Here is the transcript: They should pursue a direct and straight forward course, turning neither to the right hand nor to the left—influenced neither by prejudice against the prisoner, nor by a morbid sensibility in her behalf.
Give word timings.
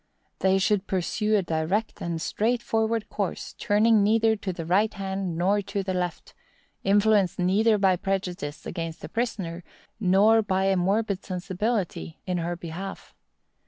They 0.39 0.57
should 0.57 0.87
pursue 0.87 1.35
a 1.35 1.43
direct 1.43 2.01
and 2.01 2.19
straight 2.19 2.63
forward 2.63 3.07
course, 3.07 3.53
turning 3.59 4.01
neither 4.01 4.35
to 4.35 4.51
the 4.51 4.65
right 4.65 4.91
hand 4.91 5.37
nor 5.37 5.61
to 5.61 5.83
the 5.83 5.93
left—influenced 5.93 7.37
neither 7.37 7.77
by 7.77 7.97
prejudice 7.97 8.65
against 8.65 9.01
the 9.03 9.09
prisoner, 9.09 9.63
nor 9.99 10.41
by 10.41 10.63
a 10.65 10.75
morbid 10.75 11.23
sensibility 11.23 12.19
in 12.25 12.39
her 12.39 12.55
behalf. 12.55 13.13